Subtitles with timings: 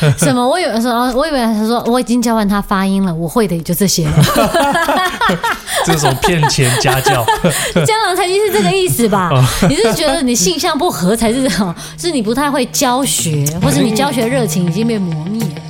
[0.18, 0.46] 什么？
[0.46, 4.12] 我以为说，我以为他说我已经教完他发音了，我会的也就这些了。
[5.84, 7.24] 这种骗钱家教，
[7.84, 9.30] 江郎才尽是这个意思吧？
[9.68, 11.74] 你是觉得你性向不合才是这种？
[11.98, 15.62] 是你不太会教学，或是你教学热情已经被磨灭了？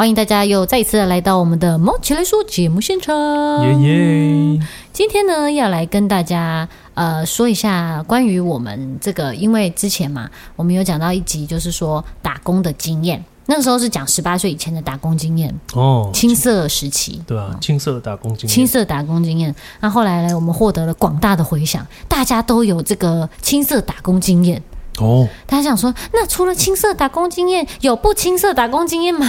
[0.00, 3.14] 欢迎大家又再一次来到我们的《猫起来说》节目现场。
[3.62, 4.58] 耶耶！
[4.94, 13.22] 今天呢，要来跟大家呃说一下关于我们这个，因为之前嘛，我们有讲到一集，就是说打工的经验。
[13.44, 19.54] 那个时候是讲十八岁以前的打工经验哦，青涩时期，对啊，青涩打工经验，青涩打工经验。
[19.80, 24.62] 那后来呢，我们获得了广大的回响，大家都有这个青涩打工经验。
[25.00, 29.26] 哦，大家想说，那除了青涩打工经验，有不青涩打工经验吗？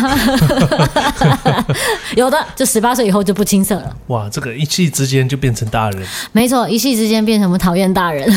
[2.16, 3.96] 有的，就十八岁以后就不青涩了。
[4.08, 6.06] 哇，这个一气之间就变成大人。
[6.34, 8.30] 没错，一气之间变成我们讨厌大人。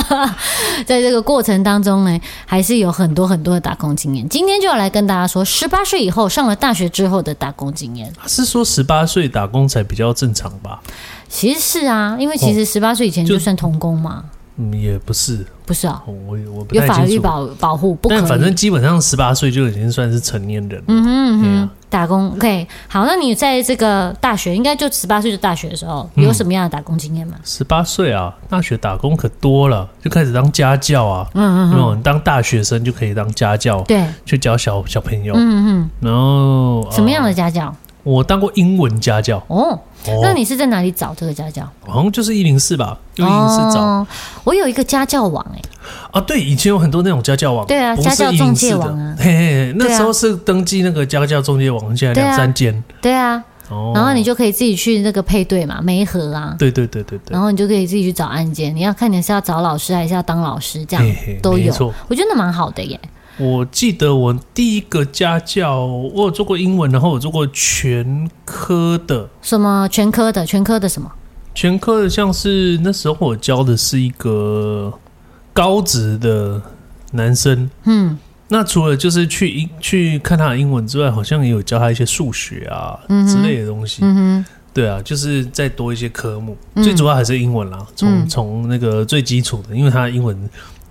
[0.86, 4.26] 在这个过程当中呢，还是有很多很多的打工经验。
[4.28, 8.10] 今天就要来跟大家说，十八岁以后上了大学之后的打工经验。
[8.26, 10.80] 是说十八岁打工才比较正常吧？
[11.28, 14.24] 其实是啊，因为其实十八岁以前就算童工嘛。
[14.56, 16.14] 嗯，也不是，不是啊，我
[16.52, 18.18] 我有法律保保护，不可以。
[18.18, 20.84] 但反正基本上十八岁就已经算是成年人了。
[20.88, 27.34] 嗯哼嗯哼，啊、打工 OK，好，那你在这个大学，应该就十八岁就大学的时候，有什么样的打工经验吗？
[27.42, 31.28] 十八岁啊，大学打工可多了，就开始当家教啊。
[31.34, 35.34] 嗯嗯嗯，当大学生就可以当家教，对，去教小小朋友。
[35.36, 37.66] 嗯嗯，然后什么样的家教？
[37.66, 39.80] 呃我当过英文家教哦，
[40.22, 41.68] 那你是在哪里找这个家教？
[41.86, 43.80] 好像就是一零四吧，用一零四找。
[43.80, 44.06] 哦，
[44.44, 45.60] 我有一个家教网哎，
[46.10, 53.42] 啊，对，以前有很多那种家教网，对啊，家教中介网啊，嘿嘿，那时候是登记那个家教中介网，现在两三间，对啊，
[53.94, 61.72] 然后你就可以自己去那个配对嘛，媒合啊，对对对对对，然后你就可以自己去找案件，你要看你是要找老师还是要当老师，这样都有，
[62.08, 63.00] 我觉得蛮好的耶。
[63.36, 69.28] 我记得我第一个家教，我有做过英文，然后我做过全科的。
[69.42, 70.46] 什么全科的？
[70.46, 71.10] 全科的什么？
[71.52, 74.92] 全科的像是那时候我教的是一个
[75.52, 76.62] 高职的
[77.10, 77.68] 男生。
[77.84, 83.98] 嗯，那除了就是去英去看他的英文之外，好像也有教他一些数学啊之类的东西。
[84.02, 87.84] 嗯哼，对啊，就是再多一些科目，最主要还是英文啦。
[87.96, 90.38] 从从那个最基础的，因为他的英文。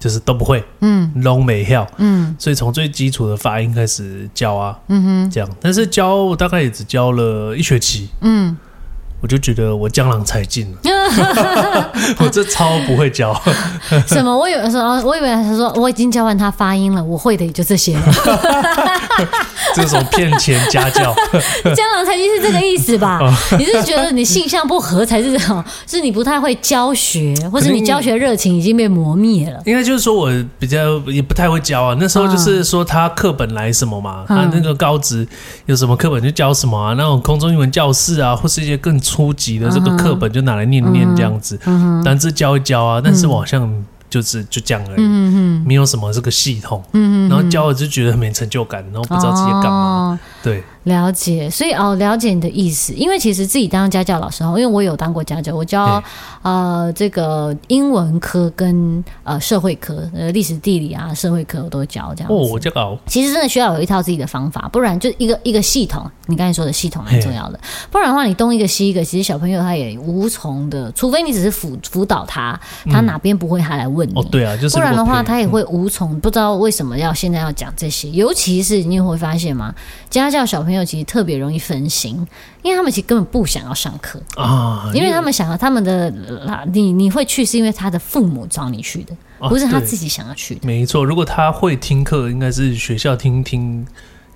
[0.03, 8.57] 就是都不会，嗯，拢没跳，嗯，所以从最基础的发音开始教啊，嗯哼，这样，但是教我大概也只教了一学期，嗯。
[9.21, 10.77] 我就觉得我江郎才尽了，
[12.19, 13.33] 我这超不会教。
[14.05, 14.37] 什么？
[14.37, 17.95] 我以为说，我以为他说我已经教完他发音了，我会的也就这些。
[17.95, 18.03] 了。
[19.73, 21.15] 这种骗钱家教，
[21.73, 23.19] 江 郎才尽是这个意思吧？
[23.57, 25.63] 你是觉得你性向不合才是这种？
[25.85, 29.61] 是你不太会教学，或是你教学热情已经被磨灭了？
[29.65, 31.95] 应该就是说我比较也不太会教啊。
[31.99, 35.27] 那时候就是说他课本来什么嘛，他那个高职
[35.65, 38.99] 有什么课本就教什么啊，那种空中英文教室啊，或是一些更。
[39.03, 41.59] 初级的这个课本就拿来念念这样子，
[42.05, 43.69] 单字教一教啊，但是我好像
[44.09, 50.63] 就是就这样而已，嗯没有什么这个系统，嗯然后教了就觉得很没成就感，然后不知道自己干嘛，对。
[50.83, 52.93] 了解，所以哦，了解你的意思。
[52.93, 56.03] 因为其实自己当家教老师，因为我有当过家教，我教
[56.41, 62.33] 呃这个英文科跟呃社会科，呃历史地理啊社会科我都教这样子。
[62.33, 66.09] 哦，我这个其实真的需要有一套自己的方法，不然就一个一个系统。
[66.25, 67.59] 你刚才说的系统很重要的，
[67.91, 72.57] 不然的话你东一个西一个，其实小朋友他也无从的，除非你只是辅辅导他，
[72.89, 74.13] 他哪边不会他来问你。
[74.15, 74.77] 哦，对啊，就是。
[74.77, 78.09] 不然的话他也会无从，不知道为什么要现在要讲这些。
[78.11, 79.75] 尤其是你会发现吗？
[80.09, 82.25] 家教小朋友其实特别容易分心，
[82.61, 86.09] 因为他们其实根本不想要上课啊，因为他们想要他们的
[86.71, 89.13] 你你会去是因为他的父母找你去的，
[89.49, 90.61] 不是他自己想要去的。
[90.65, 93.85] 没错，如果他会听课，应该是学校听听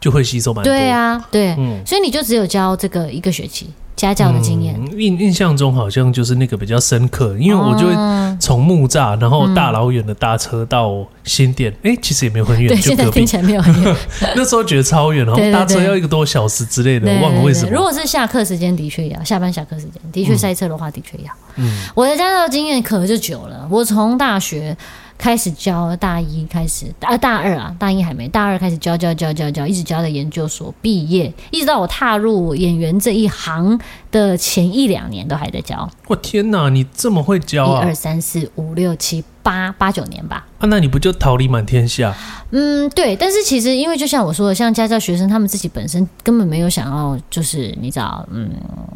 [0.01, 0.73] 就会吸收蛮多。
[0.73, 3.69] 对啊，对，嗯，所以你就只有教这个一个学期。
[3.97, 7.93] 家教的经验，印印象中好像就是那个比较深刻，因为我就会
[8.39, 13.95] 从木栅，然后大老远的搭车到新店，哎，其实也没有很远，对，现在听起来没有很远，
[14.37, 17.71] 那时候觉得超远，然后搭车要一个多小时之类的，我忘了为什么。
[17.71, 21.33] 如果是下课时间，的确要下班下课时间，的确塞车的话，的确要。
[21.55, 24.77] 嗯，我的家教经验可就久了，我从大学
[25.17, 33.79] 开始教大一，开始啊大二啊，大一还没，大二开始教教教教教，一直教到研究所毕业，一直到我踏入演员这一行
[34.11, 35.89] 的前一两年都还在教。
[36.07, 37.83] 我天哪，你这么会教啊！
[37.83, 40.45] 一二三四五六七八八九年吧。
[40.59, 42.15] 啊，那你不就桃李满天下？
[42.51, 43.15] 嗯，对。
[43.15, 48.49] 但是其实因为就像我说的，像家教学生，他们自己本身根本没有想要，就是你知道，嗯，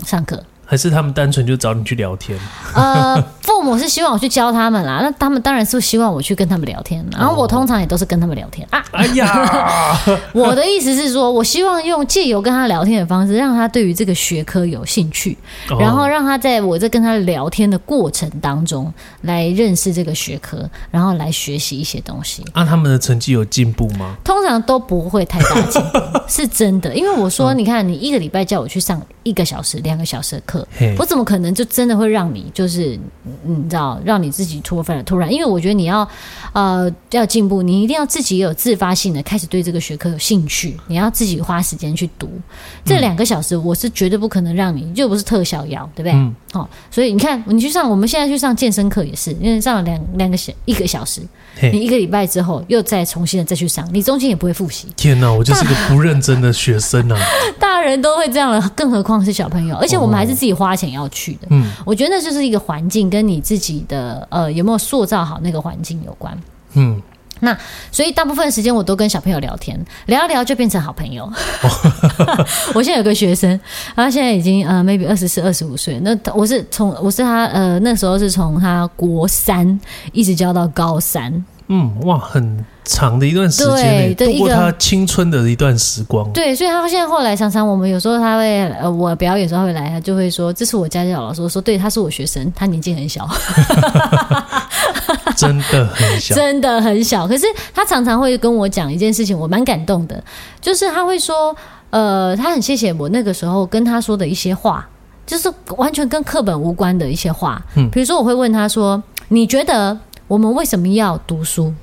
[0.05, 0.41] 上课。
[0.71, 2.39] 还是他们单纯就找你去聊天？
[2.73, 7.05] 呃， 父母是希望我去教他们啦，那他们当然是希望我去跟他们聊天。
[7.11, 8.81] 然后我通常也都是跟他们聊天啊。
[8.91, 9.99] 哎呀，
[10.31, 15.37] 我的意思是说，我希望用借由跟他聊天的方式，让他对于这个学科有兴趣，
[15.77, 18.93] 然后让他在我在跟他聊天的过程当中
[19.23, 22.45] 来认识这个学科，然后来学习一些东西。
[22.55, 24.15] 那、啊、他们的成绩有进步吗？
[24.23, 26.95] 通常都不会太大进步， 是真的。
[26.95, 30.60] 因为我说，你看，你一个礼拜叫我去上一个小时、两个小时的课。
[30.97, 32.99] 我怎么可能就真的会让你就是
[33.43, 35.31] 你知道让你自己突发了突然？
[35.31, 36.07] 因为我觉得你要
[36.53, 42.29] 呃要进步，你一定要自己有自发性的开始对这个学科有兴趣，你要自己花时间去读。
[42.83, 46.13] 这两个小时我是绝对不可能让你，又不是特效药，对不对？
[46.13, 46.35] 嗯。
[46.53, 51.21] 哦，所以你看，你去上我们现在去上健身课也是，因为上了两两个小一个小时，
[51.71, 54.87] 你一个礼拜之后又再重新的再去上，你中间也不会复习。
[54.97, 57.17] 天哪，我就是个不认真的学生啊！
[57.57, 61.47] 大人都会这样了，更何况是小朋友，而且我们还是自己花钱要去的。
[61.51, 66.37] 嗯，我觉得那就是一个环境跟你自己的呃有没有塑造好那个环境有关。
[66.73, 67.01] 嗯。
[67.41, 67.55] 那
[67.91, 71.29] 所以大部分时间我都跟小朋友聊天，聊一聊就变成好朋友。
[72.73, 73.59] 我现在有个学生，
[73.95, 75.99] 他现在已经呃 maybe 二十四、二十五岁。
[75.99, 79.79] 那我是从我是他呃那时候是从他国三
[80.13, 81.43] 一直教到高三。
[81.73, 86.29] 嗯，哇，很长的一段时间，度过他青春的一段时光。
[86.33, 91.41] 对，所以他现在后来常常我们有时候他会呃我表演的时候他会来，他就会说这是我家教老师。
[91.41, 93.25] 我说对，他是我学生，他年纪很小。
[95.41, 97.27] 真的很小，真的很小。
[97.27, 100.23] 可是他常常会跟我讲一件事情，我蛮感动的，
[100.59, 101.55] 就是他会说，
[101.89, 104.87] 呃，他很谢谢我那个时候跟他说的一些话，
[105.25, 107.61] 就是完全跟课本无关的一些话。
[107.75, 109.97] 嗯，比如说我会问他说：“你觉得
[110.27, 111.73] 我们为什么要读书？”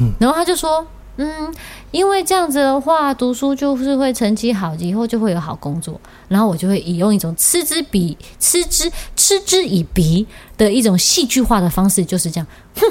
[0.00, 0.86] 嗯，然后他就说。
[1.16, 1.54] 嗯，
[1.92, 6.00] 因为这样子的话，读书就是会成绩好，以后就会有好工作。
[6.26, 10.26] 然后我就会以用一种嗤之鼻、嗤之嗤之以鼻
[10.58, 12.46] 的一种戏剧化的方式，就是这样。
[12.74, 12.82] 哼，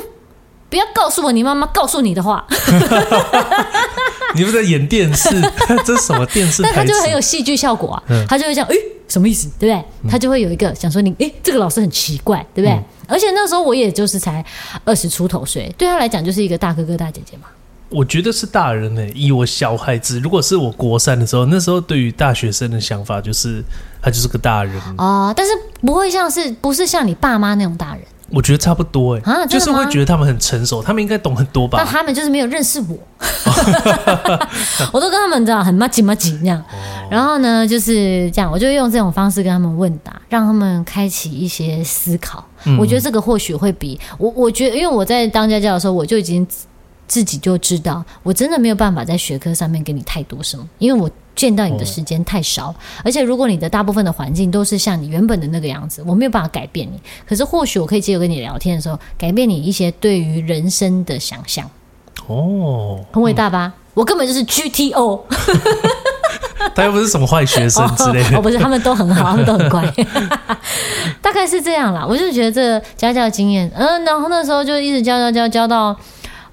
[0.73, 2.43] 不要告诉我你妈妈告诉你的话。
[4.33, 5.29] 你不是在演电视？
[5.85, 6.63] 这是什么电视？
[6.65, 8.03] 但他就很有戏剧效果啊。
[8.09, 8.75] 嗯、他就会这样，诶，
[9.07, 9.47] 什么意思？
[9.59, 9.85] 对不对？
[10.01, 12.73] 嗯、他就会有一个想说你，诶，这个老师很奇怪，对不对？
[12.73, 14.43] 嗯、而且那时候我也就是才
[14.83, 17.43] 二十出头岁，对他来讲就是一个大哥哥大姐姐嘛。
[17.89, 23.63] 我觉得是大人呢、欸，以我小孩子，如果是我国三的时候，那时候对于大学生的想法就是
[24.01, 28.01] 他就是个大人哦，但是不会像是不是像你爸妈那种大人，
[28.33, 31.77] 我觉得差不多哎、欸，啊，就是会觉得他们很成熟，他们应该懂很多吧？
[31.77, 32.97] 但他们就是没有认识我，
[34.91, 36.61] 我都跟他们这样很麻吉麻吉这样，
[37.09, 42.43] 然后呢就是这样，我就用这种方式跟他们问答，让他们开启一些思考。
[42.65, 46.47] 嗯、我觉得这个或许会比我，我觉得因为我在当家教的时候，我就已经。
[47.05, 56.99] 自己就知道，我真的没有办法在学科上面给你太多什么，因为我见到你的时间太少，哦、而且如果你的大部分的环境都是像你原本的那个样子，我没有办法改变你。
[57.27, 61.69] 可是或许我可以借由跟你聊天的时候，改变你一些对于人生的想象。
[62.27, 63.73] 哦，很伟大吧？
[63.75, 65.21] 嗯、我根本就是 GTO，
[66.75, 68.37] 他又不是什么坏学生之类的。
[68.37, 69.93] 哦，不是，他们都很好，他们都很乖，
[71.21, 72.05] 大概是这样啦。
[72.07, 75.97] 我就觉得这家教经验，嗯，然后那时候就一直教教教教到。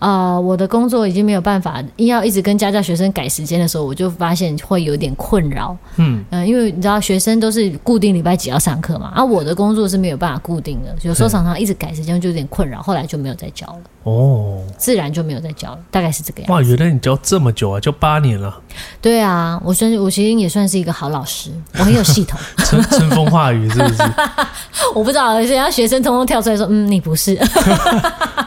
[0.01, 5.77] 啊、呃，我的工作已经没有办法，硬要一直跟家教学生改时间的时候，我就发现会有点困扰。
[5.97, 13.79] 嗯嗯、呃，因为你知道学生都是固定礼拜几要上课嘛，而、啊、我的工作是没有办法固定的，有时候常常一直改时间就有点困扰，后来就没有再教了。
[14.05, 16.53] 哦，自然就没有再教了，大概是这个样子。
[16.53, 18.59] 哇，原来你教这么久啊，教八年了。
[19.03, 24.03] 对啊，我算我其实也算是一个好老师，我很有系统， 春春风化雨是不是？
[24.95, 27.37] 我不知道，人家学生通通跳出来说，嗯，你不是。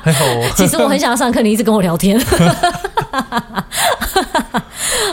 [0.01, 0.49] 还好哦。
[0.57, 1.42] 其实我很想要上课。
[1.43, 2.19] 你一直跟我聊天，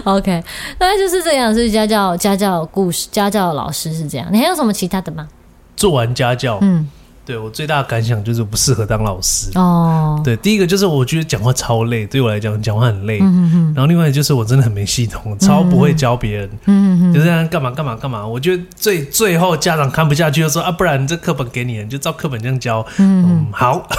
[0.05, 0.43] OK，
[0.79, 1.55] 大概就是这样。
[1.55, 4.27] 是家教家教故事，家教老师是这样。
[4.31, 5.29] 你还有什么其他的吗？
[5.77, 6.89] 做完家教，嗯。
[7.23, 10.21] 对，我最大的感想就是不适合当老师哦。
[10.25, 13.21] 对，第一个就是我觉得讲话超累，对我来讲讲话很累。
[13.21, 13.73] 嗯嗯。
[13.77, 16.51] 然后另外就是我真的很没系统，超不会教别人。
[16.65, 17.15] 嗯嗯。
[17.15, 18.27] 就这样干嘛干嘛干嘛？
[18.27, 22.85] 我觉得最最后家长看不下去，就说啊，不然这课本给你，你就照课本这样教。
[22.97, 23.87] 嗯，嗯，好。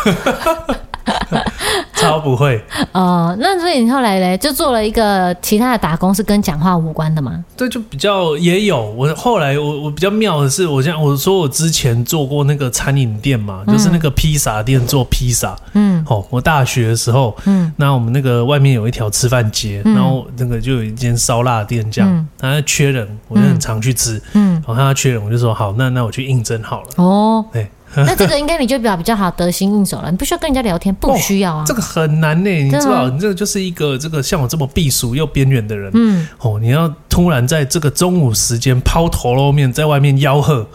[2.12, 2.62] 超不会。
[2.92, 7.44] 哦，那所以你后来嘞，就做了一个其他的打工，是跟讲话无关的吗？
[7.56, 8.84] 对，就比较也有。
[8.92, 15.56] 我后来我我比较妙的是，我像我说我之前做过那个餐饮店嘛，嗯、就是那个披萨店做披萨。
[15.74, 24.22] 嗯，哦，我大学的时候，嗯，那我们那个外面有一条吃饭街，嗯、然后那个就有一间烧腊店，这样，嗯、他缺人，我就很常去吃。
[24.34, 26.88] 嗯，然后他缺人，我就说好，那那我去应征好了。
[26.98, 27.70] 哦，对。
[28.06, 31.64] 那这个应该你就比较比较好得心应手了，你不需要跟人家聊天，不需要啊。
[31.66, 40.66] 这个很难呢，你知道，你这个就是一个这个像我这么避暑又边缘的人，嗯，哦，你要突然在这个中午时间抛头露面在外面吆喝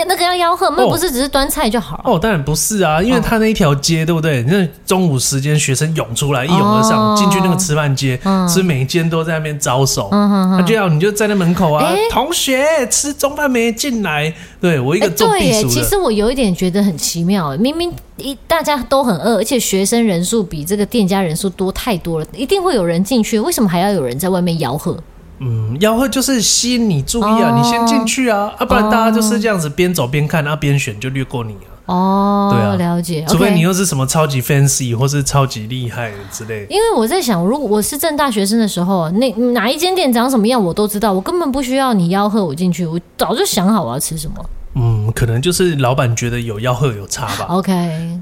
[0.00, 0.04] 啊。
[0.08, 2.14] 那个要吆喝，那不是只是端菜就好了哦？
[2.14, 4.42] 哦，当然不是啊，因为他那一条街，对不对？
[4.44, 10.08] 那中午时间学生涌出来，一拥而上进去那个吃饭街，是每一间都在那边招手。
[10.10, 14.32] 他就要你就站在那门口啊，同学吃中饭没进来？
[14.60, 15.74] 对我一个做避暑的。
[15.74, 24.96] 其实我有一点觉得很奇妙，明明一大家都很饿，而且学生人数比这个店家人数多太多了，一定会有人进去，为什么还要有人在外面吆喝？
[25.38, 31.76] 嗯，吆喝就是吸引你注意啊，哦、你先进去啊，啊，不然大家就是这样子边走边看，然后边选就略过你啊。
[31.86, 33.24] 哦，对啊，了解。
[33.28, 36.66] 除非你又是什么超级 fancy 或是超级厉害之类。
[36.68, 44.44] 因为我在想，如果我是正大学生的时候，那哪一间店长什么样我都知道，我根本不需要你吆喝我进去，我早就想好我要吃什么。
[44.78, 47.46] 嗯，可能就是老板觉得有吆喝有差吧。
[47.48, 47.72] OK，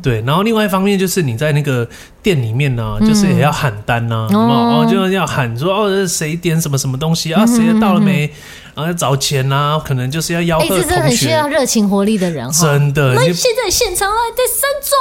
[0.01, 0.21] 对。
[0.23, 1.87] 然后另外一方面就是你在那个
[2.23, 8.31] 店里面呢，就是也要喊单呐，哦，就要喊说哦，谁点什么什么东西啊，谁到了没？
[8.75, 10.83] 然后要找钱啊，可能就是要吆喝同学。
[10.83, 12.62] 这真的很需要热情活力的人哈。
[12.62, 14.97] 真的，那现在现场啊，对三桌，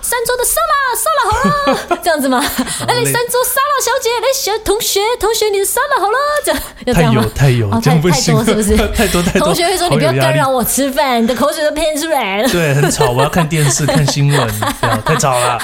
[0.00, 2.38] 三桌的沙拉，沙拉好了，这样子吗？
[2.86, 7.24] 哎，三桌沙拉小姐，来学同学，同学你的沙拉好了，这样要这样吗？
[7.34, 8.76] 太有太有，太太多是不是？
[8.94, 9.46] 太多太多。
[9.46, 12.48] 同学会说你不要干扰我吃饭，你的口水都喷出来了。
[12.48, 14.48] 对，很吵，我要看电视看新闻，
[15.04, 15.58] 太吵了。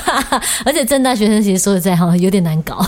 [0.64, 2.84] 而且正大学生其实说实在哈，有点难搞。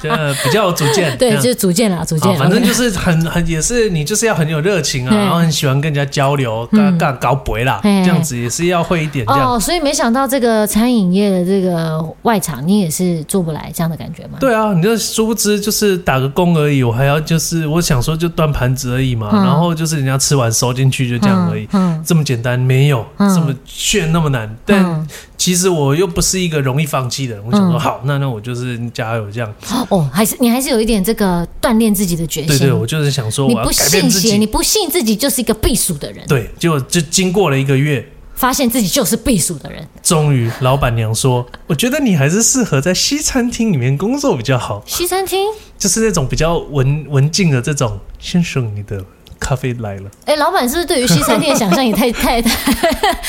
[0.00, 0.08] 这
[0.44, 2.38] 比较有主见，对，就是主见啦，主见。
[2.38, 3.87] 反正就是很很也是。
[3.88, 9.54] 你就是要很有热情啊，然后很喜欢跟人家交流，干干搞鬼啦，这样子也是要会一点这样。
[9.54, 14.38] 哦，所以没想到这个餐饮业的这个外场，你也是做不来这样的感觉吗？
[14.40, 21.68] 对啊，你就殊不知就是打个工而已，我还要就是我想说就端盘子而已嘛，然后就是人家吃完收进去就这样而已，
[22.04, 25.06] 这么简单，没有这么炫那么难，但。
[25.38, 29.54] 其实我又不是一个容易放弃的人，我想说好，那那我就是加油这样。
[29.88, 32.48] 哦，还是你还是有一点这个锻炼自己的决心。
[32.48, 36.26] 对对，我就是想说，你不信邪，你不信自己就是一个避暑的人。
[36.26, 38.04] 对，就就经过了一个月，
[38.34, 39.86] 发现自己就是避暑的人。
[40.02, 45.38] 终于，老板娘说：“我觉得你还是适合在西餐厅里面工作比较好。”西餐厅
[45.78, 47.98] 就是那种比较文文静的这种。
[48.18, 49.04] 先生，你的。
[49.38, 52.52] 咖啡来了，哎，老板是不是对于西餐厅的想象也太 太太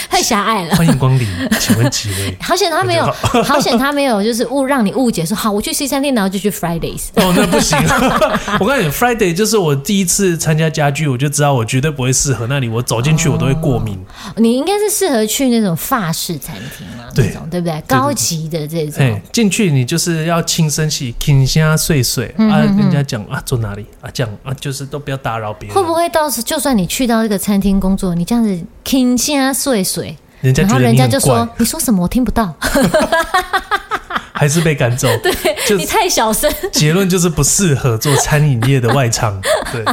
[0.10, 0.76] 太狭隘了？
[0.76, 1.28] 欢迎光临，
[1.60, 2.38] 请问几位？
[2.42, 3.06] 好险他没有，
[3.44, 7.08] 好险他没有，就是误让你误解说好，我去西餐厅，然后就去 Fridays。
[7.16, 7.78] 哦，那不行，
[8.60, 13.98] 我告诉你，Friday 就是我第一次参加家具，我就知道我绝对不会适合那里，我走进去我都会过敏。
[14.38, 17.82] 你应该是适合去那种法式餐厅嘛，对，对不对？
[17.88, 25.99] 高级的这种，进去你就是要轻声细听声碎碎啊，人家讲啊，坐哪里啊，这样啊，就是都不要打扰别人，会不会？
[26.08, 32.04] 到时就算你去到这个餐厅工作，你这样子轻声碎碎，然后人家就说：“你说什么？
[32.04, 32.54] 我听不到。
[34.40, 35.06] ”还是被赶走？
[35.22, 35.34] 对，
[35.68, 36.50] 就你太小声。
[36.72, 39.38] 结论就是不适合做餐饮业的外场。
[39.70, 39.84] 对，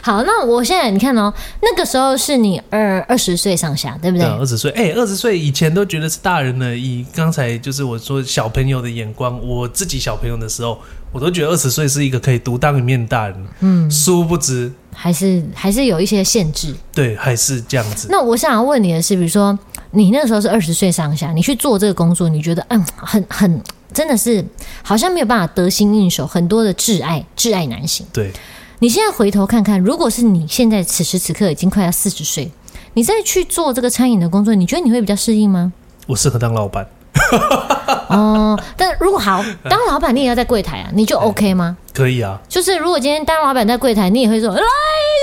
[0.00, 4.26] 好，那我现在你看哦，那个时候是你二二十岁上下，对不对？
[4.26, 6.74] 二十岁，哎，二十岁以前都觉得是大人了。
[6.74, 10.80] 以刚才就是我说小朋友的眼光，我自己小朋友的时候，
[11.12, 13.46] 我都觉得二十岁是一个可以独当一面的大人。
[13.60, 14.72] 嗯，殊不知。
[14.96, 18.06] 还是还是有一些限制，对，还是这样子。
[18.10, 19.58] 那我想要问你的是，比如说
[19.94, 24.44] 你那个时候是二十岁上下，你去做这个工作，你觉得嗯，很很真的是
[24.82, 28.04] 好像没有办法得心应手，很多的挚爱挚爱难行。
[28.12, 28.32] 对，
[28.80, 32.50] 你现在回头看看，如果是你现在此时此刻已经快要四十岁，
[32.94, 35.72] 你再去做这个餐饮的工作，你觉得你会比较适应吗？
[36.06, 36.86] 我适合当老板。
[38.08, 41.76] 哦，但如果好当老板，你也要在柜台啊，你就 OK 吗？
[41.92, 44.62] 可以啊，就是如果今天当老板在柜台，你也会说来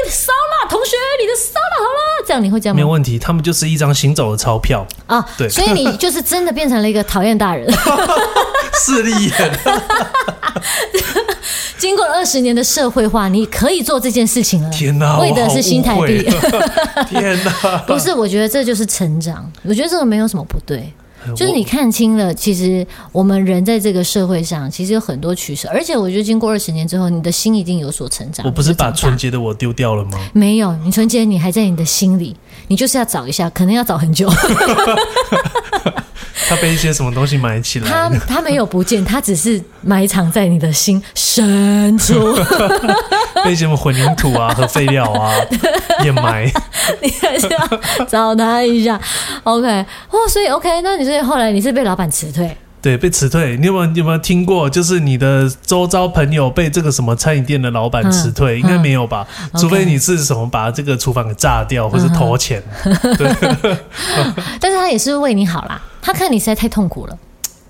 [0.10, 2.78] 烧腊同学，你的烧腊好了，这样你会这样吗？
[2.78, 5.26] 没有问题，他们就是一张行走的钞票啊。
[5.38, 7.70] 对，所以你就是真的变成了一个讨厌大人，
[8.74, 9.32] 势利眼。
[11.78, 14.70] 经过了二十年的社会化，你可以做这件事情了。
[14.70, 16.24] 天哪，为的是新台币。
[17.10, 19.52] 天哪，不是，我觉得这就是成长。
[19.64, 20.94] 我觉得这个没有什么不对。
[21.36, 25.70] 就是你看清了，其实我们人在这个社会上，其实有很多取舍。
[25.70, 28.46] 而且我觉得经过二十年之后，你的心一定有所成长。
[28.46, 30.20] 我不是把纯洁的我丢掉了吗？
[30.34, 32.36] 没有，你纯洁你还在你的心里，
[32.68, 34.30] 你就是要找一下，可能要找很久。
[36.50, 37.90] 他被一些什么东西埋起来？
[37.90, 42.36] 他他没有不见，他只是埋藏在你的心深处，
[43.46, 45.34] 被什么混凝土啊和废料啊
[46.04, 46.46] 掩埋。
[47.02, 49.00] 你还是要找他一下。
[49.44, 49.68] OK，
[50.10, 52.56] 哦，所以 OK，那你所以后来你是被老板辞退？
[52.82, 53.56] 对，被辞退。
[53.58, 54.70] 你有没有你有没有听过？
[54.70, 59.28] 就是你的周遭朋友被这个什么餐饮店的老板辞退，嗯、应该没有吧？
[59.54, 62.62] 嗯、除非你是什么把这个厨房给炸掉，或是偷钱。
[62.84, 63.78] 嗯、 对，
[64.60, 65.82] 但是他也是为你好啦。
[66.02, 67.18] 他看你实在太痛苦了，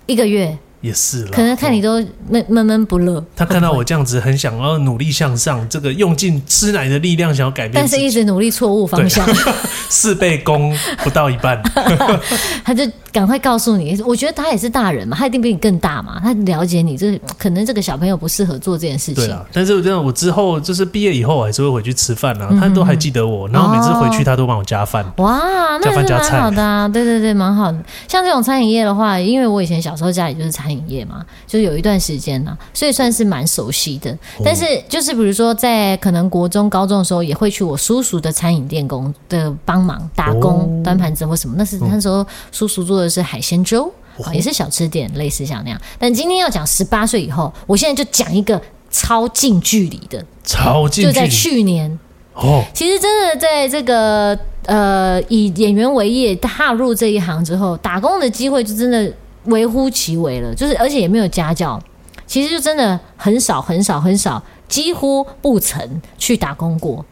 [0.06, 0.58] 一个月。
[0.82, 3.24] 也是了，可能看你都闷闷闷不乐。
[3.36, 9.28] 他看到我这样子，很想要努力向上，这个用尽吃奶的力量想要改变，但是一直努力错误方向，
[9.90, 11.62] 事倍功不到一半，
[12.66, 14.02] 他就赶快告诉你。
[14.06, 19.26] 我觉得他也是大人嘛，他一定比你更大嘛，他了解你，这可能这个小朋友不适合做这件事情。
[19.26, 25.06] 对啊，但是我真的，我之后就是毕业以后，我还是会回去吃饭啊，他都还记得我，然后每次回去他都帮我加饭。
[25.18, 25.40] 哇，
[25.82, 27.78] 那是蛮好的啊，对对对，蛮好的。
[28.08, 34.18] 像这种餐饮业的话，因为我以前小时候家里就是餐饮业嘛，就有一段时间呢，所以算是蛮熟悉的。
[34.44, 41.56] 但是就是比如说，在可能国中、高中的时候，也会去我叔叔的餐饮店工的帮忙打工、端盘子或什么。
[41.58, 43.92] 那是那时候叔叔做的是海鲜粥，
[44.34, 45.80] 也是小吃店，类似像那样。
[46.00, 52.00] 但今天要讲十八岁以后，我现在就讲一个超近距离的，超近距离，就在去年
[52.34, 52.64] 哦。
[52.74, 59.12] 其实真的在这个呃，以演员为业踏入这一行之后，打工的机会就真的。
[59.46, 61.82] 微乎其微了，就是而且也没有家教，
[62.26, 67.06] 其实就真的很少很少很少，几乎不曾去打工过，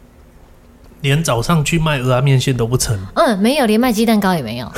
[1.02, 2.98] 连早上去卖蚵仔面线都不成。
[3.14, 4.70] 嗯，没有，连卖鸡蛋糕也没有，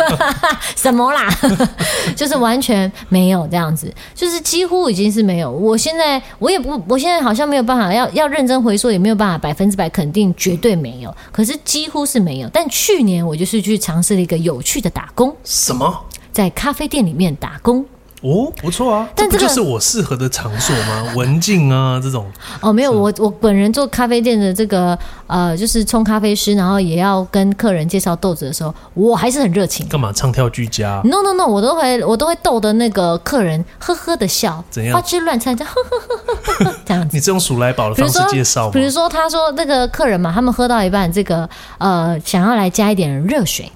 [0.74, 1.28] 什么啦？
[2.16, 5.50] 就是完全没有这样子，就是几乎已经是没有。
[5.50, 12.48] 我现在我也不，我现在好像没有办法要要认真回溯，也没有办法百分之百肯定绝对没有，可是几乎是没有。
[12.48, 16.04] 但去年我就是去尝试了一个有趣的打工，什么？
[16.32, 17.84] 在咖啡店里面打工
[18.22, 21.10] 哦，不错啊，但这个就是我适合的场所吗？
[21.16, 29.88] 文静啊，这种哦，没有，我我本人做咖啡店的这个呃，就是冲咖啡师，然后也要跟客人介绍豆子的时候，我还是很热情。
[29.88, 34.94] 干嘛唱跳俱佳？No No No，我都会我都会逗得那个客人呵呵的笑，怎样？
[34.94, 37.16] 花枝乱颤，这样呵呵呵呵这样子。
[37.16, 43.72] 你这种数来宝的方式介绍，比如说他说那个客人嘛，他们喝到一半，这个呃，想要来加一点热水。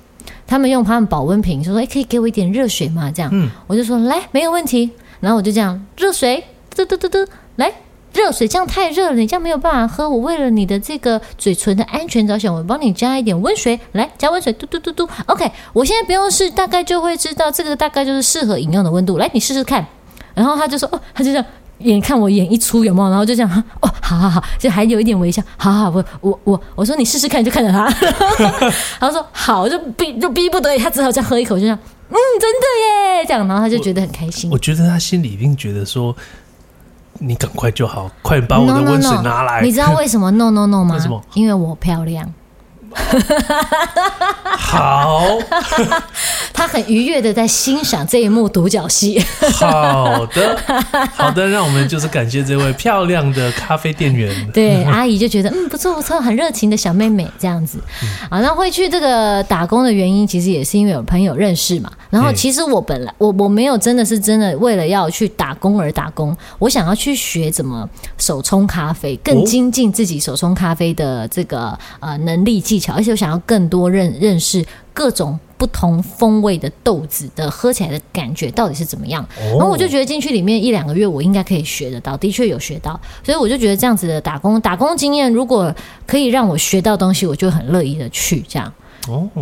[0.46, 7.72] 他们用他们保温瓶说：“哎，可以给我一点热水吗？”这样，嗯，我就说：“来，没有问题。”然后我就这样，热水，嘟嘟嘟嘟，来，
[8.12, 10.08] 热水，这样太热了，你这样没有办法喝。
[10.08, 15.08] 我为了你的这个嘴唇的安全着想，我帮你加一点温水，来，加温水，嘟嘟嘟嘟。
[15.26, 19.16] OK，我现在不用试，大概就会知道这个大概就是适合饮用的温度。
[19.16, 19.86] 来，你试试看。
[20.34, 21.44] 然后他就说：“哦，他就这样。”
[21.84, 27.84] 眼看我眼一出有没有，然后就这样哦，好好好，就还有一点微笑，好好，我我我我说你试试看，就看着他，
[29.00, 31.78] 然后说好，就逼就逼不得已，他只好再喝一口，就这样，
[32.10, 34.50] 嗯，真的耶，这样，然后他就觉得很开心。
[34.50, 36.14] 我，我觉得他心里一定觉得说，
[37.18, 39.54] 你赶快就好，快把我的温水拿来。
[39.54, 39.66] No, no, no.
[39.66, 40.94] 你知道为什么 no no no 吗？
[40.96, 41.22] 为什么？
[41.34, 42.32] 因为我漂亮。
[44.44, 45.38] 好，
[46.52, 49.22] 他很愉悦的在欣赏这一幕独角戏。
[49.52, 50.58] 好的，
[51.14, 54.34] 好的，让我们就是感谢这位漂亮的咖啡店员。
[54.52, 57.78] 对， 阿姨就觉得嗯不错不错，很热情的小妹妹这样子。
[58.28, 61.90] 啊，那会去这个打工的原因，其实也是因为有朋友认识嘛。
[62.10, 72.83] 然后其实我本来我我没有真的是真的为了要去打工而打工，我想要去学怎么手冲咖啡，更精进自己手冲咖啡的这个呃能力技巧。
[72.92, 85.74] 而且我想要更多认认识各种不同风味的豆子的喝起来的感觉到底是怎么样，然后我就觉得进去里面一两个月，我应该可以学得到，的确有学到，所以我就觉得这样子的打工打工经验，如果
[86.06, 88.72] 可以让我学到东西，我就很乐意的去这样，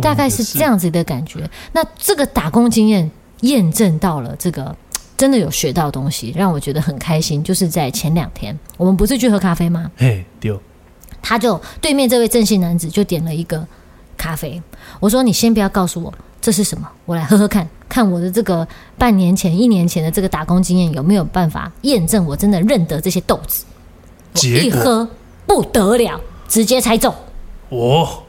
[0.01, 1.49] 大概是这样子的感觉。
[1.73, 3.09] 那这个打工经验
[3.41, 4.75] 验证到了这个
[5.17, 7.43] 真的有学到东西，让我觉得很开心。
[7.43, 9.91] 就是在前两天，我们不是去喝咖啡吗？
[9.97, 10.61] 嘿，丢。
[11.23, 13.65] 他就对面这位正姓男子就点了一个
[14.15, 14.61] 咖啡，
[14.99, 23.65] 我说：“你先不要告诉我这是什么，我来喝喝看看我的这个半年前、一年前的这个打工经验有没有办法验证我真的认得这些豆子。”
[24.35, 25.07] 我一喝
[25.47, 27.13] 不得了，直接猜中！
[27.69, 28.23] 哦，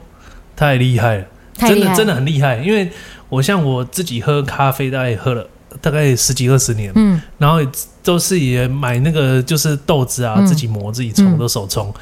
[0.55, 1.25] 太厉害了，
[1.57, 2.57] 真的真的很厉害。
[2.57, 2.91] 因为
[3.27, 5.47] 我像我自己喝咖啡，大概喝了
[5.81, 7.59] 大概十几二十年，嗯，然后
[8.03, 11.93] 都是也买那个就是豆子啊，自己磨自己冲，都手冲。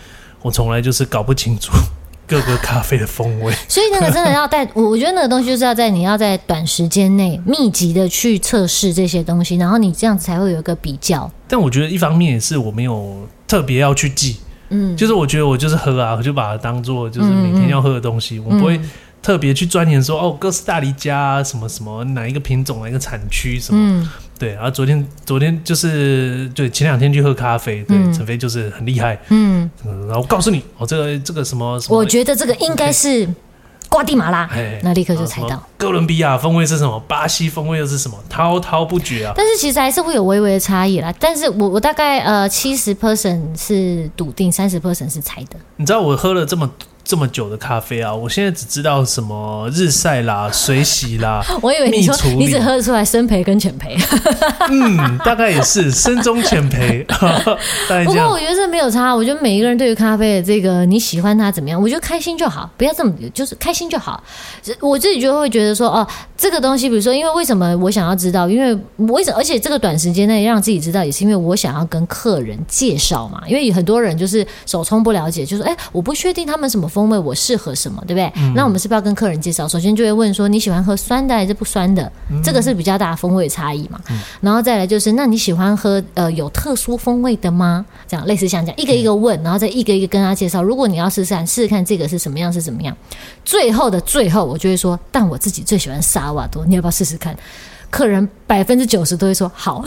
[0.44, 1.72] 我从来就是搞不清楚
[2.28, 4.68] 各个咖啡的风味， 所以那个真的要带。
[4.74, 11.30] 我我觉得那个东西就是要在你要在短时间内密集的去测试这些东西，然后你这样子才会有一个比较。
[11.48, 14.38] 但我觉得一方面也是我没有特别要去记，
[14.70, 18.80] 嗯，就是我觉得我就是喝啊，我就把它当做就是每天要喝的东西，我不会
[19.22, 23.80] 特别去钻研说哦，哥斯达黎加什么什么哪一个品种哪一个产区什么。
[23.80, 33.28] 嗯对，然后昨天昨天就是对前两天去喝咖啡，对，陈飞、嗯、就是很厉害，嗯，然后我告诉你，哦，这个这个什么什么，我觉得这个应该是
[33.88, 35.62] 瓜地马拉，嘿那立刻就猜到。
[35.78, 37.00] 哥伦比亚风味是什么？
[37.08, 38.18] 巴西风味又是什么？
[38.28, 39.34] 滔滔不绝啊！
[39.38, 41.14] 但是其实还是会有微微的差异啦。
[41.20, 45.56] 但是我我大概呃七十 percent 是笃定，三十 percent 是猜的。
[45.78, 46.70] 你知道我喝了这么。
[47.04, 51.44] 这么久的咖啡啊，我现在只知道什么日晒啦、水洗啦。
[51.62, 53.98] 我以为你说你只喝得出来深培跟浅培。
[54.72, 57.06] 嗯，大概也是深中浅培。
[58.06, 64.24] 不过我觉得这没有差，我觉得每一个人对于咖啡的这个你喜欢它怎么样，我觉得开心就好，不要这么就是开心就好。
[64.80, 68.48] 我自己就会觉得说哦，这个东西，比如说，因为为什么我想要知道？
[68.48, 69.38] 因为为什么？
[69.38, 73.42] 而且这个短时间内让自己知道，也是因为我想要跟客人介绍嘛。
[73.46, 76.90] 因为很多人就是手冲不了解，就说哎，我不确定他们什么。
[76.94, 78.32] 风味我适合什么，对不对？
[78.36, 79.68] 嗯、那我们是不是要跟客人介绍？
[79.68, 82.12] 首先就会问说，你喜欢喝酸的还是不酸的？
[82.30, 84.00] 嗯、这个是比较大的风味差异嘛。
[84.12, 87.84] 嗯、然后再来就是，那你喜欢喝呃有特殊风味的吗？
[88.08, 90.62] 这样类似像这样一个一个问，然后再一个一个跟他介绍。
[90.62, 92.96] 如果你要试试看，试试看这个是什么样是怎么样。
[93.44, 97.36] 最后的最后，我就会说，但我自己最喜欢萨瓦多，你要不要试试看？
[97.90, 99.84] 客人百分之九十都会说好。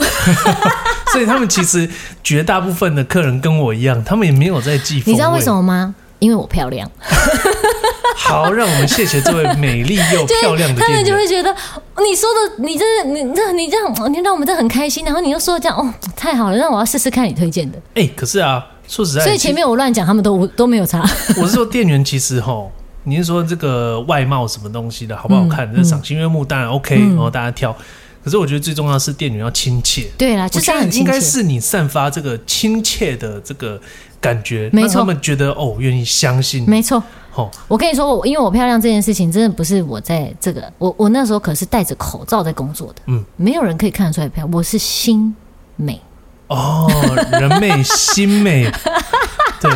[1.11, 1.89] 所以他们其实
[2.23, 5.03] 绝大部分的客人跟我一样，他们也没有在记。
[5.05, 5.93] 你知道为什么吗？
[6.19, 6.89] 因为我漂亮，
[8.15, 10.81] 好，让我们谢谢这位美丽又漂亮的。
[10.81, 11.55] 他们就会觉得
[12.03, 15.05] 你说的，你这，你这，你这样，你让我们这很开心。
[15.05, 17.77] 然后你又说这样，哦，太好了，那我要试试看你推荐的。
[17.93, 21.07] 哎、欸，可是啊，说实在，所以前面我乱讲，他们都都没有差。
[21.37, 22.67] 我是说，店员其实哈，
[23.03, 25.71] 你是说这个外貌什么东西的好不好看？
[25.75, 27.75] 这赏心悦目当然 OK，然后大家挑。
[28.23, 30.07] 可是我觉得最重要的是店员要亲切。
[30.17, 30.93] 对啦，就是很。
[30.95, 33.79] 应该是你散发这个亲切的这个。
[34.19, 37.01] 感觉，没错，他们觉得哦，愿意相信，没错。
[37.35, 45.35] 哦，我跟你说，我因为我漂亮这件事情，真的不是我在这个，我我那时候可是戴着口罩在工作的，嗯，没有人可以看得出来漂亮，我是心
[45.75, 46.01] 美。
[46.47, 46.89] 哦，
[47.33, 48.71] 人美心美，
[49.61, 49.71] 对。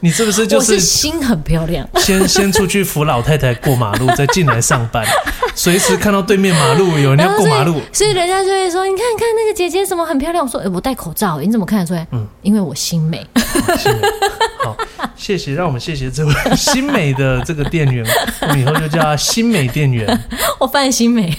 [0.00, 1.88] 你是不是就是，是心很漂亮？
[1.96, 5.04] 先 先出去扶老太太过马路，再进来上班，
[5.54, 13.26] 随时看到对面马路有人要过马路，所以人家就会说：“你看看那个姐姐怎么很漂亮？”我说：“哎、欸，我戴口罩，你怎么看得出来？”嗯，因为我心美。
[14.64, 14.76] 好，
[15.16, 18.04] 谢谢，让我们谢谢这位新美的这个店员，
[18.42, 20.06] 我们以后就叫她新美店员。
[20.58, 21.30] 我范新美，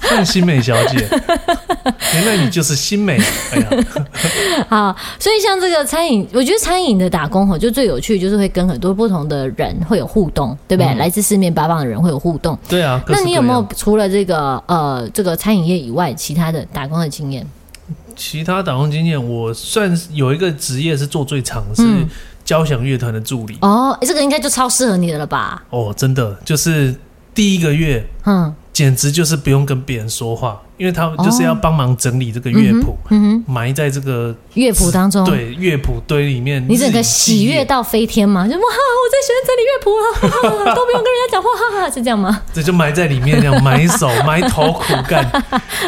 [0.00, 1.06] 范新美小姐，
[2.14, 3.20] 原来你就是新美。
[3.52, 3.68] 哎呀，
[4.68, 7.58] 好，所以像这个餐饮，我觉得餐饮的打工吼。
[7.58, 10.92] 就最有趣，就是会跟很多不同的人会有互动，对不对？
[10.92, 12.58] 嗯、来自四面八方的人会有互动。
[12.68, 17.46] 对啊，那你有没有除了这个呃这个餐饮业以外，其他的打工的经验？
[18.16, 21.82] 其他打工经验，我算是有一个职业是做最长，是
[22.44, 23.58] 交响乐团的助理。
[23.60, 25.62] 嗯、哦，这个应该就超适合你的了吧？
[25.70, 26.94] 哦，真的，就是
[27.34, 30.60] 第一个月，嗯，简直就是不用跟别人说话。
[30.76, 38.42] 因为他们就是要帮忙整理这个乐谱，嗯，埋在这个乐谱当中，对，乐谱堆里面，你整个喜悦到飞天嘛？
[38.44, 39.86] 就哇，我最喜欢整理乐谱
[40.66, 42.42] 了，都不用跟人家讲话，哈哈，是这样吗？
[42.52, 45.24] 这就埋在里面，这样埋手 埋头苦干，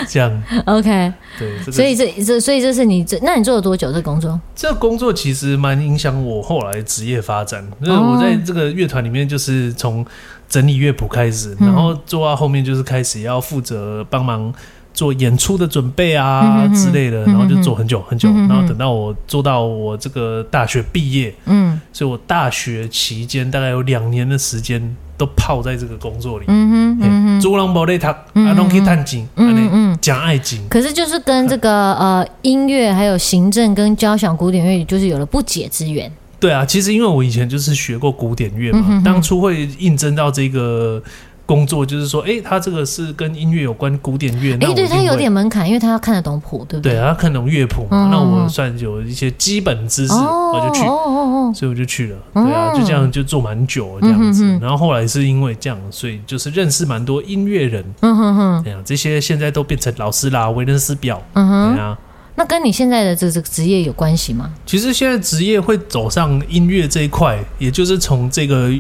[0.09, 0.43] 这样。
[0.67, 4.41] OK，对，所以这这所以这是你这，那你做了多久这工作？
[4.55, 10.07] 这工作其实蛮影响我后来职业发展，因为我在这个乐团里面就是从
[10.49, 14.53] 整理乐谱开始，然后做到后面就是开始要负责帮忙。
[14.97, 30.67] 做演出的准备啊、之类的，然后就做很久很久，然后等到我做到我这个大学毕业，嗯，所以我大学期间大概有两年的时间都泡在这个工作里，嗯哼，做人无在读，啊，拢去探景，嗯嗯，讲爱情。
[30.71, 36.11] 可是就是跟这个呃音乐还有行政跟交响古典乐就是有了不解之缘。
[36.39, 41.03] 对啊，其实因为我以前就是学过古典乐嘛，嗯、哼哼当初会应征到这个。
[41.47, 44.55] 工作就是说，哎、欸，他这个是跟音乐有关，古典乐。
[44.55, 46.95] 哎、欸，对他有点门槛，因为他要看得懂谱，对不对？
[46.95, 48.09] 对，他看懂乐谱嘛。
[48.09, 52.17] 嗯、那我算有一些基本知识，哦、我就去，哦哦哦、所以我就去了。
[52.35, 54.45] 对啊，就这样就做蛮久这样子。
[54.45, 57.85] 嗯、哼哼然后后来是因为这样，所以就是认识蛮多音乐人。
[58.01, 61.23] 嗯哼哼，这样这些现在都变成老师啦，为人师表。
[61.35, 61.97] 嗯哼，对啊。
[62.37, 64.53] 那跟你现在的这这个职业有关系吗？
[64.65, 68.71] 其实现在职业会走上音乐这一块，也就是从这个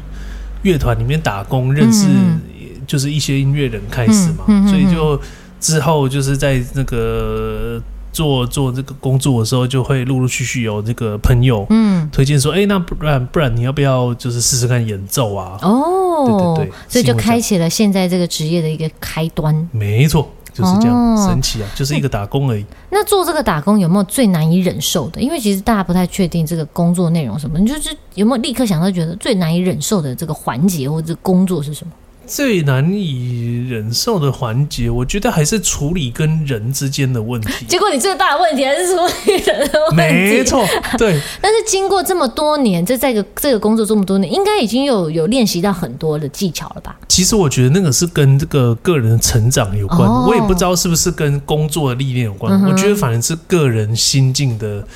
[0.63, 2.41] 乐团里面打工认识、嗯。
[2.87, 5.21] 就是一些音乐人开始嘛，嗯嗯嗯嗯、所以就
[5.61, 15.59] 之后就是在那个做做这个工作的时候，就会陆陆续续有这个朋友嗯推荐说，哎、那不然不然你要不要就是试试看演奏啊？
[15.63, 19.69] 哦，对对对，所以就开启了现在这个职业的一个开端。
[19.73, 22.65] 没错，就是这样、哦、神奇啊，就是一个打工而已。
[22.89, 25.21] 那做这个打工有没有最难以忍受的？
[25.21, 31.93] 因为其实大家不太确定这个工作内容什么，你就是有没有立刻想到觉得最难以忍受的这个环节或者工作是什么？
[32.27, 37.65] 最难以忍受的环节，我觉得还是处理跟人之间的问题。
[37.67, 40.67] 结果你最大的问题还是处理人的问题，没错，
[40.99, 41.21] 对。
[41.41, 46.97] 但是经过这么多年，这在个这个工作这么多年，应该已经有有练习到很多的技巧了吧？
[47.09, 52.53] 其实我觉得那个是跟这个个人的成长有关，哦、我也不知道是不是跟工作的历练有关。
[52.53, 54.87] 嗯、我觉得反正是个人心境的。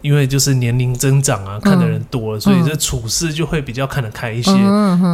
[0.00, 4.50] 因为就是年龄增长啊，看的人多了，嗯、所以这处事就会比较看得开一些。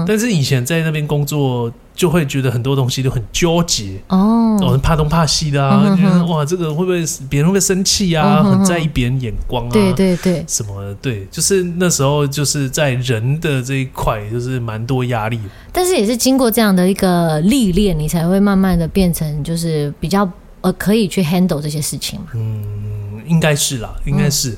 [0.06, 8.42] 但是以前在那边工作，就会觉得很多东西都很纠结哦，哦，怕东怕西的啊，嗯、觉得哇，这个会不会别人会不会生气啊？
[8.44, 15.38] 嗯、很在意别人眼光啊，对对对，什么的对，就是那时候就是在人的这一块，就是蛮多压力。
[15.72, 20.28] 但是也是经过这样的一个历练，你才会慢慢的变成就是比较
[20.60, 22.26] 呃可以去 handle 这些事情嘛。
[22.34, 24.56] 嗯，应该是啦，应该是。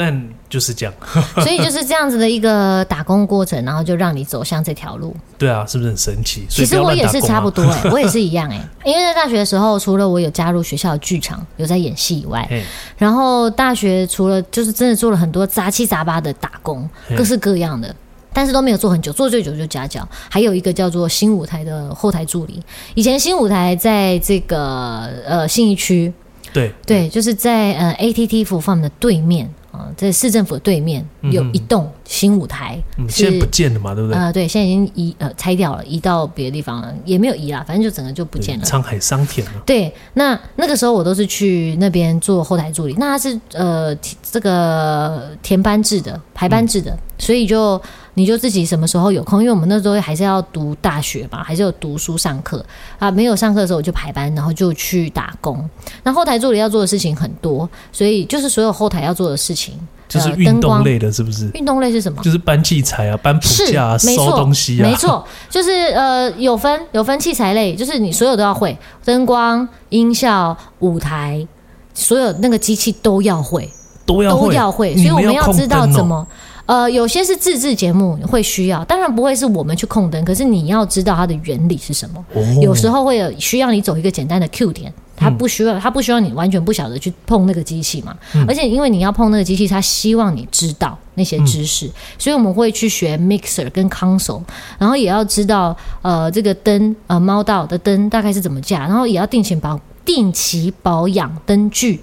[0.00, 0.94] 嗯但就是这样，
[1.44, 5.14] 所以就是这样子的一个打工过程，然后就让你走向这条路。
[5.36, 6.46] 对啊，是不是很神奇？
[6.48, 8.90] 其实我也是差不多哎、欸， 我也是一样哎、欸。
[8.90, 12.48] 因为在大学的时候，除了我有加入学校的剧场，有在演戏以外，
[12.96, 17.94] 然后大学除了就是真的做了很多杂七杂八的打工，各式各样的，
[18.32, 22.60] 但是都没有做很久，做最久就家教，还有一个叫做新舞台的后台助理。
[22.94, 26.12] 以前新舞台在这个呃信义区，
[26.52, 29.48] 对对，就是在呃 ATT Food Farm 的对面。
[29.96, 34.16] 在市政府对面有一栋新舞台，嗯，现在不见了嘛，对不对？
[34.16, 38.64] 啊、呃，对，现在已经移呃拆掉了，移到别的地方了，也没有移啦，反正就整个就不见了。
[38.64, 39.52] 沧海桑田了。
[39.64, 47.80] 对，那那个时候我都是去那边做后台助理，那他是呃这个填班制的，排班制的，嗯、所以就。
[48.14, 52.64] 你就自己什么时候有空，因为我们那时候还是要读大学嘛，还是有读书上课
[52.98, 53.10] 啊。
[53.10, 55.68] 没有上课的时候我就排班，然后就去打工。
[56.02, 59.74] 那后台助理要做的事情很多，所以就是所有后台要做的事情，
[60.08, 61.48] 就是运动类的，是不是？
[61.54, 62.20] 运动类是什么？
[62.22, 64.88] 就是搬器材啊，搬谱架啊，收东西啊。
[64.88, 71.46] 没错，就是呃有分有分器材类，就是你所有都要会，灯光、音效、舞台，
[71.94, 73.70] 所有那个机器都要会，
[74.04, 74.96] 都要会，都要会。
[74.96, 76.26] 所以我们要知道怎么。
[76.70, 82.24] 呃，有些是自制节目会需要，当然不会是我们去控灯，可是你要知道它的原理是什么。
[82.32, 88.16] 哦、有时候会有需要你走一个简单的 Q 点，它不需要，它不需要你完全不晓得去碰那个机器嘛。
[88.36, 94.40] 嗯、而且因为你要碰那个机器，它希望你知道那些知识，嗯、所以我们会去学 mixer 跟 console，
[94.78, 101.98] 然后也要知道呃这个灯呃猫道的灯大概是怎么架，然后也要定期保定期保养灯具。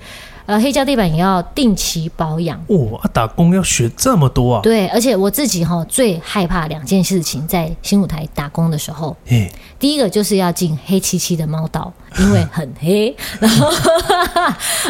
[0.47, 2.97] 呃，黑胶地板也要定期保养哦。
[2.97, 4.61] 啊，打工要学这么多啊？
[4.63, 13.67] 对，而且我自己哈最害怕两件事情，在新舞台打工的时候，嘿第一个就是要进黑漆漆的猫道， 因为很黑，然后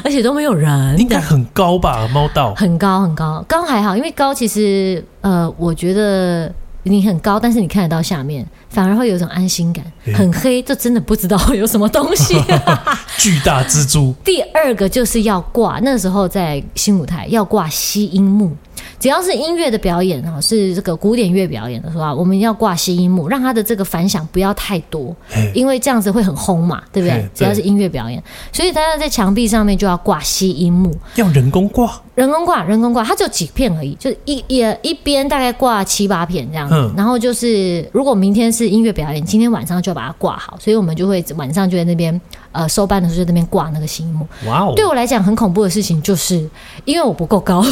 [0.03, 2.07] 而且都没有人，应该很高吧？
[2.13, 6.53] 猫道很高很高，高还好，因为高其实呃，我觉得
[6.87, 8.45] 你很高，但是你看得到下面。
[8.69, 12.35] 反而会有一种安心感，很黑，就真的不知道会有什么东西。
[13.17, 14.13] 巨大蜘蛛。
[14.23, 18.51] 第二个就是要挂，那时候在新舞台要挂吸音幕。
[18.99, 25.15] 只要是音乐的表演啊，是这个古典乐表演的话，我们要挂吸音幕，让它的这个反响不要太多，
[25.53, 27.27] 因为这样子会很轰嘛，对不对？
[27.33, 28.21] 只要是音乐表演，
[28.51, 36.91] 所以大家在墙壁上面就要挂吸音幕，要人工挂，人工挂，人工挂，它只有几片而已，就是一也一边大概挂七八片这样子。
[36.97, 42.19] 然后就是如果明天是音乐表演，今天晚上就要把它挂好，所以我们就会晚上就在那边
[42.51, 44.27] 呃收班的时候在那边挂那个吸音幕。
[44.47, 44.73] 哇哦！
[44.75, 46.49] 对我来讲很恐怖的事情就是
[46.85, 47.63] 因为我不够高，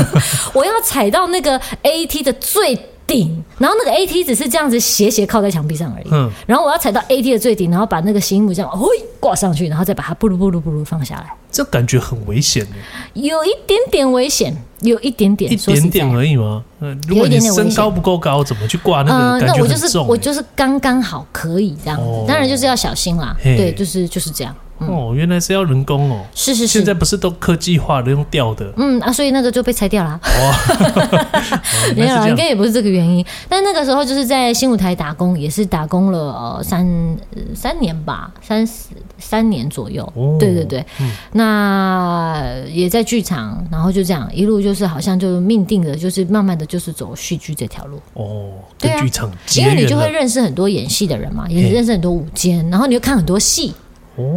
[0.52, 0.74] 我要。
[0.74, 6.08] 要踩到那个 AT 的最顶，然后那个 AT 只是这样子斜斜靠在墙壁上而已。
[6.10, 8.86] 嗯，然后我要踩到 AT 的最顶，然后把那个吸音幕这样嘿
[9.20, 11.26] 挂上去，然后再把它布鲁布鲁布鲁放下来。
[11.50, 12.66] 这感觉很危险，
[13.12, 16.64] 有一点点危险，有一点点，一点点而已吗？
[16.80, 19.46] 嗯，如果你身高不够高，怎么去挂那个？
[19.46, 23.36] 嗯，那我就是我就是刚刚好可以这样子，哦，当然就是要小心啦。
[23.42, 24.54] 对，就是就是这样。
[24.78, 26.24] 哦，原来是要人工哦！
[26.34, 28.70] 是是是，现在不是都科技化的用吊的？
[28.76, 30.18] 嗯啊，所以那个就被拆掉了。
[30.22, 33.24] 哇，没有，应该也不是这个原因。
[33.48, 37.16] 但那个时候就是在新舞台打工，也是打工了呃三
[37.54, 40.02] 三年吧，三十三年左右。
[40.16, 48.00] 哦，对对对，嗯、那也在剧场，然后就这样一路就是好像就命定的，就是慢慢的就是走戏剧这条路。
[48.14, 53.72] 哦，对剧场，因为你就会认识很多演戏的人嘛，也认识很多舞间，然后你就看很多戏。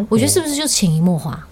[0.09, 1.45] 我觉得是不是就潜移默化？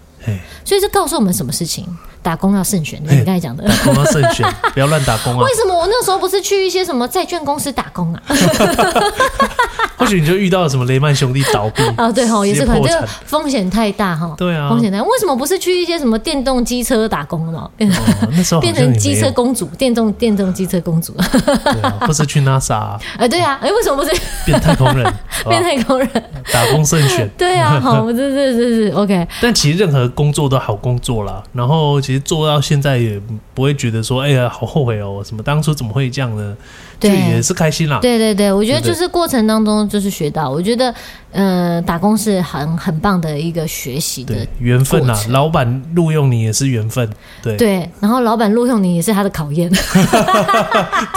[0.64, 1.86] 所以这告诉我们什么事情？
[2.26, 5.44] 打工要慎选，你刚才讲的，打工要慎选， 不要乱打工啊。
[5.44, 8.20] 为什么我那时候不是去一些什么债券公司打工啊？
[9.96, 12.10] 或许你就遇到了什么雷曼兄弟倒闭啊？
[12.12, 14.34] 对哈，也是可能这个风险太大哈。
[14.36, 15.04] 对啊，风险太大。
[15.04, 17.70] 为什么不是去一些什么电动机车打工嘛？
[17.78, 21.12] 那时候变成机车公主，电动电动机车公主。
[21.14, 22.98] 对啊，不是去 NASA？
[23.16, 24.10] 哎，对啊，哎，为什么不是
[24.44, 25.14] 变太空人？
[25.48, 26.08] 变太空人，
[26.52, 27.28] 打工慎选。
[27.38, 29.26] 对啊，好，这这这是 OK。
[29.40, 33.20] 但其实任何工作都好工作啦，然后其实做到现在也
[33.54, 36.56] 不会觉得说，哎呀，好后悔哦，什么当初怎么会这样呢？
[36.98, 37.98] 对，也是开心啦。
[38.00, 40.94] 对对对，我觉得就是过程当中就是学到，我觉得，
[41.32, 45.14] 嗯，打工是很很棒的一个学习的缘分啊。
[45.28, 47.08] 老板录用你也是缘分，
[47.42, 47.90] 对对。
[48.00, 49.70] 然后老板录用你也是他的考验，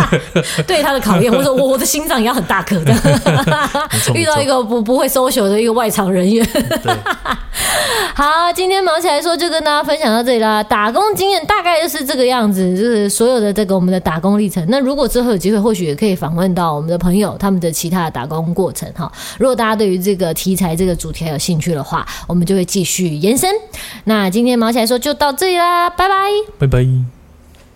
[0.09, 1.33] 对，对他的考验。
[1.33, 2.93] 我说我我的心脏也要很大颗的，
[4.13, 6.45] 遇到一个不不会 social 的一个外场人员。
[6.83, 6.93] 对，
[8.13, 10.61] 好，今天忙起来说就跟大家分享到这里啦。
[10.61, 14.65] 打工经验大概就是这个样子，就是所有的这个我们的打工历程。
[14.67, 19.11] 那如果之后有机会，或许也可以访问到我们的朋友，他们的其他的打工过程哈。
[19.37, 23.47] 如果大家对于这个题材、这个主题还有兴趣的话，我们就会继续延伸。
[24.05, 26.15] 那今天毛起来说就到这里啦，拜拜，
[26.57, 27.18] 拜拜。